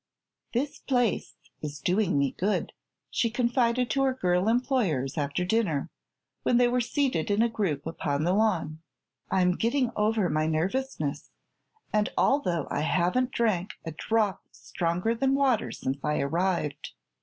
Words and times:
"This 0.53 0.79
place 0.79 1.35
is 1.61 1.77
doing 1.79 2.17
me 2.17 2.31
good," 2.31 2.73
she 3.11 3.29
confided 3.29 3.87
to 3.91 4.01
her 4.01 4.15
girl 4.15 4.47
employers, 4.47 5.15
after 5.15 5.45
dinner, 5.45 5.91
when 6.41 6.57
they 6.57 6.67
were 6.67 6.81
seated 6.81 7.29
in 7.29 7.43
a 7.43 7.47
group 7.49 7.85
upon 7.85 8.23
the 8.23 8.33
lawn. 8.33 8.81
"I'm 9.29 9.51
getting 9.51 9.91
over 9.95 10.27
my 10.27 10.47
nervousness, 10.47 11.29
and 11.93 12.09
although 12.17 12.67
I 12.71 12.79
haven't 12.81 13.29
drank 13.29 13.75
a 13.85 13.91
drop 13.91 14.41
stronger 14.49 15.13
than 15.13 15.35
water 15.35 15.71
since 15.71 15.99
I 16.03 16.19
arrived. 16.21 16.93